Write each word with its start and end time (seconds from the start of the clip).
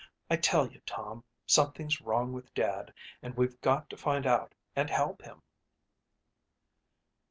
I 0.31 0.35
tell 0.35 0.65
you, 0.65 0.81
Tom, 0.87 1.23
something's 1.45 2.01
wrong 2.01 2.33
with 2.33 2.51
Dad 2.55 2.91
and 3.21 3.37
we've 3.37 3.61
got 3.61 3.87
to 3.91 3.97
find 3.97 4.25
out 4.25 4.55
and 4.75 4.89
help 4.89 5.21
him." 5.21 5.43